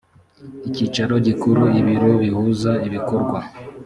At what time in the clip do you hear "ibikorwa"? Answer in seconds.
2.87-3.39